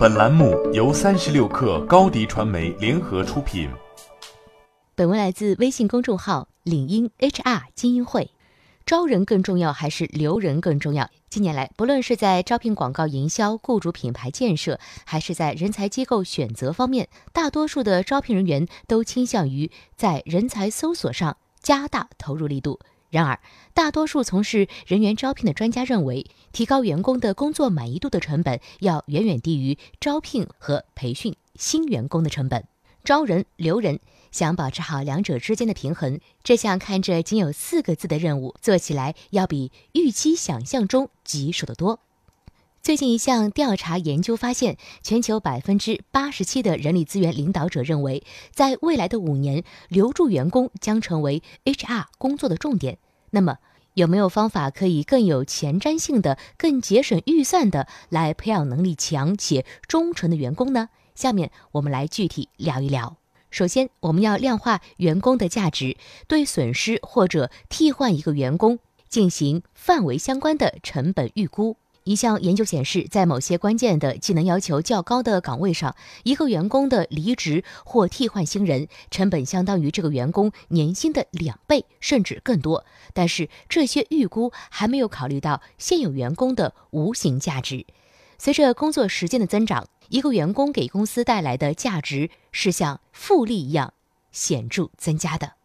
[0.00, 3.68] 本栏目由三十六克高低传媒联合出品。
[4.94, 8.30] 本文来自微信公众号“领英 HR 精英会”。
[8.86, 11.10] 招人更重要还是留人更重要？
[11.28, 22.80] 近年来，不论是在招聘广告营销、雇主品牌建设，还是在人才机构选择方面，大多数的招聘人员都倾向于在人才搜索上加大投入力度。
[23.10, 23.40] 然而，
[23.74, 32.64] 大多数从事人员招聘的专家认为，提高员工的工作满意度的成本要远远低于招聘和培训新员工的成本。
[33.02, 33.98] 招人留人，
[34.30, 42.00] 想保持好两者之间的平衡，这项看着仅有四个字的任务，做起来要比预期想象中棘手的多。
[42.82, 52.96] 最近一项调查研究发现，全球百分之八十七的人力资源领导者认为，在未来的五年，留住员工将成为 HR 工作的重点。
[53.32, 53.58] 那么，
[53.92, 60.88] 有没有方法可以更有前瞻性的、更节省预算的来培养能力强且忠诚的员工呢？
[61.14, 63.18] 下面我们来具体聊一聊。
[63.50, 68.78] 首先，我们要量化员工的价值，对损失或者替换一个员工
[69.10, 71.76] 进行范围相关的成本预估。
[72.04, 82.84] 一项研究显示，在某些关键的技能要求较高的岗位上，一个员工的离职或替换新人成本相当于这个员工年薪的两倍甚至更多。
[83.12, 87.86] 但是，这些预估还没有考虑到现有员工的无形价值。
[88.38, 93.92] 随着工作时间的增长，一个员工给公司带来的价值是像复利一样
[94.32, 95.59] 显著增加的。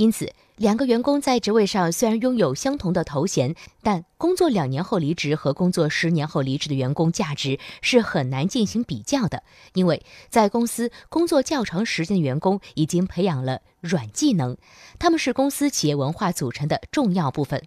[0.00, 9.42] 因此，两个员工在职位上虽然拥有相同的头衔，但工作两年后离职和工作十年后离职的员工价值是很难进行比较的。
[9.74, 14.56] 因为在公司工作较长时间的员工已经培养了软技能，
[14.98, 17.62] 他们是公司企业文化组成的重要部分，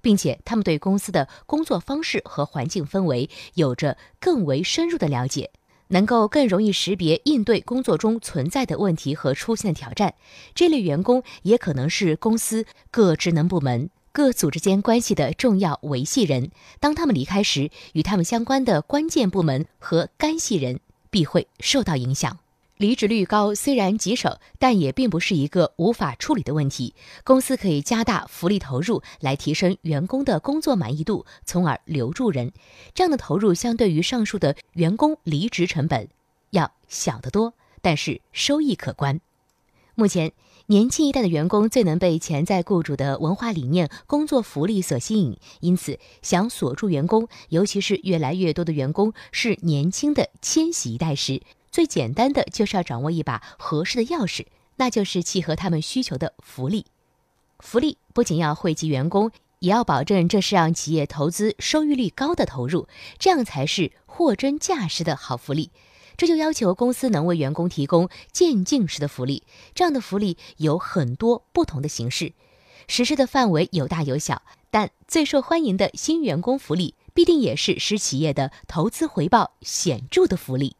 [0.00, 5.50] 并且他们对公司的工作方式和环境氛围有着更为深入的了解。
[5.92, 10.14] 能够更容易识别应对工作中存在的问题和出现的挑战，
[10.54, 16.50] 这类员工也可能是公司各职能部门、各组织间关系的重要维系人。
[16.80, 20.80] 当他们离开时，与他们相关的关键部门和干系人
[21.10, 22.38] 必会受到影响。
[22.82, 26.96] 离职率高虽然棘手，但也并不是一个无法处理的问题。
[27.22, 32.52] 公司可以加大福利投入，来提升员工的工作满意度，从而留住人。
[32.92, 36.08] 这样的投入相对于上述的员工离职成本
[36.50, 39.20] 要小得多，但是收益可观。
[39.94, 40.32] 目前，
[40.66, 51.42] 年轻一代的员工最能被潜在雇主的文化理念、工作福利所吸引，因此想锁住员工，尤其是越来越多的员工是年轻的千禧一代时。
[51.72, 54.44] 最简单的就是要掌握一把合适的钥匙，
[54.76, 56.84] 那就是契合他们需求的福利。
[57.60, 62.86] 福利不仅要惠及员工，也要保证这是让企业投资收益率高的投入，
[63.18, 65.70] 这样才是货真价实的好福利。
[66.18, 69.42] 这就要求公司能为员工提供渐进式的福利。
[69.74, 72.34] 这样的福利有很多不同的形式，
[72.86, 80.76] 实施的范围有大有小，但最受欢迎的新员工福利必定也是使企业的投资回报显著的福利。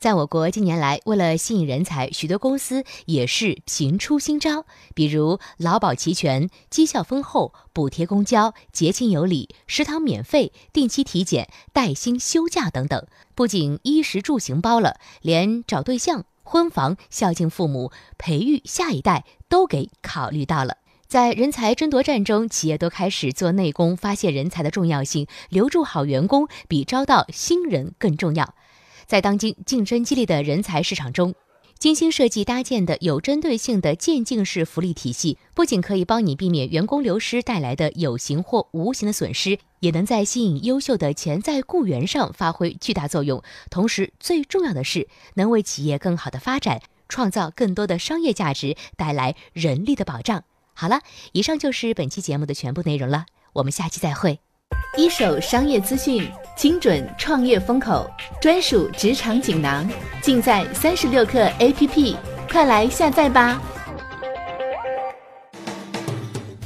[0.00, 13.06] 在我国近年来，为了吸引人才，许多公司也是频出新招，比如劳保齐全、绩效丰厚、补贴公交、节庆有礼、食堂免费、定期体检、带薪休假等等。
[13.34, 20.78] 不仅衣食住行包了，连找对象、婚房、孝敬父母、培育下一代都给考虑到了。
[21.08, 28.54] 在人才争夺战中，企业都开始做内功，发现人才的重要性，留住好员工比招到新人更重要。
[29.10, 31.34] 在当今竞争激烈的人才市场中，
[31.80, 43.42] 精心设计搭建的有针对性的渐进式福利体系，不仅可以帮你避免员工流失带来的有形或无形的损失，也能在吸引优秀的潜在雇员上发挥巨大作用。
[43.68, 50.44] 同时，最重要的是，能为企业更好的发展创造更多的商业价值，带来人力的保障。
[50.72, 51.00] 好了，
[51.32, 54.38] 以上就是本期节目的全部内容了，我们下期再会。
[54.96, 58.10] 一手商业资讯，精准创业风口，
[58.40, 59.88] 专属职场锦囊，
[60.20, 62.16] 尽在三十六课 APP，
[62.50, 63.62] 快来下载吧！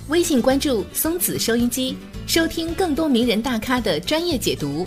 [0.08, 1.96] 微信关注松子收音机，
[2.26, 4.86] 收听更多名人大咖的专业解读。